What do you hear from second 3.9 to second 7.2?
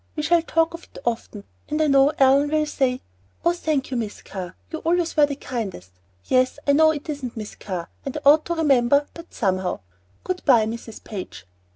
you, Miss Carr, you always were the kindest Yes, I know it